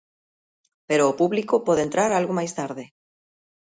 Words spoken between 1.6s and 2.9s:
pode entrar algo máis tarde.